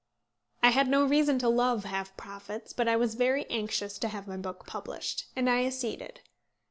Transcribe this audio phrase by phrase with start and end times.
[0.63, 4.27] I had no reason to love "half profits," but I was very anxious to have
[4.27, 6.21] my book published, and I acceded.